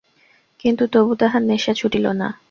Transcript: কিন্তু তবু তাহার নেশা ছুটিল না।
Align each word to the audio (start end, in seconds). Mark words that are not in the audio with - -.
কিন্তু 0.59 0.83
তবু 0.87 1.11
তাহার 1.15 1.41
নেশা 1.41 1.73
ছুটিল 1.73 2.05
না। 2.11 2.27